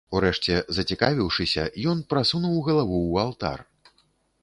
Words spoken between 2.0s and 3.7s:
прасунуў галаву ў алтар.